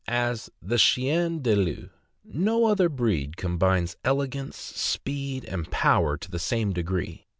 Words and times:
as 0.07 0.49
the 0.59 0.79
"chien 0.79 1.43
de 1.43 1.55
luxe." 1.55 1.91
No 2.23 2.65
other 2.65 2.89
breed 2.89 3.37
combines 3.37 3.95
elegance, 4.03 4.57
speed, 4.57 5.45
and 5.45 5.69
power 5.69 6.17
to 6.17 6.31
the 6.31 6.39
same 6.39 6.73
degree. 6.73 7.27